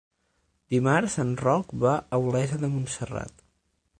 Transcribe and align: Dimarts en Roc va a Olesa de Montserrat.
Dimarts 0.73 1.17
en 1.25 1.35
Roc 1.41 1.77
va 1.85 1.93
a 1.97 2.21
Olesa 2.29 2.61
de 2.65 2.73
Montserrat. 2.79 3.45